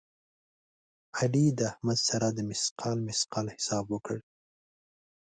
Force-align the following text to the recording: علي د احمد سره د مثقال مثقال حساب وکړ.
علي 1.19 1.45
د 1.57 1.59
احمد 1.71 1.99
سره 2.09 2.27
د 2.31 2.39
مثقال 2.49 2.97
مثقال 3.09 3.45
حساب 3.55 3.85
وکړ. 3.91 4.17